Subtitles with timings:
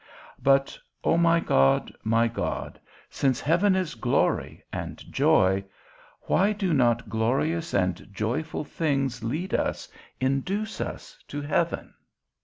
[0.41, 5.63] But, O my God, my God, since heaven is glory and joy,
[6.21, 9.87] why do not glorious and joyful things lead us,
[10.19, 11.93] induce us to heaven?